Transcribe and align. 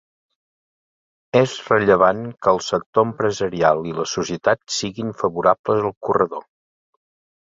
És 1.41 1.51
rellevant 1.73 2.23
que 2.45 2.53
el 2.53 2.61
sector 2.67 3.05
empresarial 3.09 3.83
i 3.89 3.93
la 3.99 4.07
societat 4.13 4.63
siguin 4.77 5.13
favorables 5.21 5.85
al 5.85 5.93
corredor. 6.09 6.45